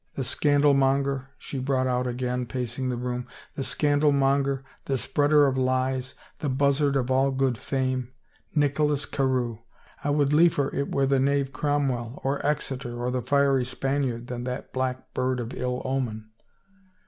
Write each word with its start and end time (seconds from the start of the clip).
The 0.15 0.23
scandal 0.23 0.73
monger," 0.73 1.29
she 1.37 1.59
brought 1.59 1.85
out, 1.85 2.07
again 2.07 2.47
pacing 2.47 2.89
the 2.89 2.97
room;" 2.97 3.27
the 3.55 3.63
scandal 3.63 4.11
monger, 4.11 4.63
the 4.85 4.97
spreader 4.97 5.45
of 5.45 5.59
lies, 5.59 6.15
the 6.39 6.49
buzzard 6.49 6.95
of 6.95 7.11
all 7.11 7.29
good 7.29 7.55
fame! 7.55 8.11
Nicholas 8.55 9.05
Carewe! 9.05 9.59
I 10.03 10.09
would 10.09 10.33
liefer 10.33 10.75
it 10.75 10.91
were 10.91 11.05
the 11.05 11.19
knave 11.19 11.53
Cromwell 11.53 12.19
or 12.23 12.43
Exeter 12.43 12.97
or 12.99 13.11
the 13.11 13.21
fiery 13.21 13.63
Spaniard 13.63 14.25
than 14.25 14.43
that 14.45 14.73
black 14.73 15.13
bird 15.13 15.39
of 15.39 15.53
ill 15.53 15.83
omen 15.85 16.31